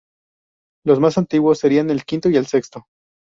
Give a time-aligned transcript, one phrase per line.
[0.83, 2.87] Los más antiguos serían el quinto y el sexto.